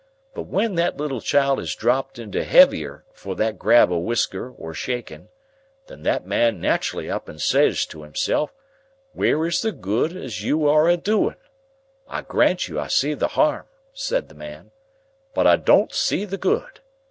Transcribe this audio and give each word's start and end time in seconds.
But 0.33 0.47
when 0.47 0.73
that 0.77 0.97
little 0.97 1.21
child 1.21 1.59
is 1.59 1.75
dropped 1.75 2.17
into 2.17 2.43
heavier 2.43 3.05
for 3.13 3.35
that 3.35 3.59
grab 3.59 3.93
of 3.93 4.01
whisker 4.01 4.49
or 4.51 4.73
shaking, 4.73 5.29
then 5.85 6.01
that 6.01 6.25
man 6.25 6.59
naterally 6.59 7.07
up 7.07 7.29
and 7.29 7.39
says 7.39 7.85
to 7.85 8.01
himself, 8.01 8.51
'Where 9.13 9.45
is 9.45 9.61
the 9.61 9.71
good 9.71 10.15
as 10.17 10.43
you 10.43 10.67
are 10.67 10.89
a 10.89 10.97
doing? 10.97 11.35
I 12.07 12.23
grant 12.23 12.67
you 12.67 12.79
I 12.79 12.87
see 12.87 13.13
the 13.13 13.29
'arm,' 13.35 13.67
says 13.93 14.23
the 14.25 14.33
man, 14.33 14.71
'but 15.35 15.45
I 15.45 15.55
don't 15.57 15.93
see 15.93 16.25
the 16.25 16.39
good. 16.39 16.79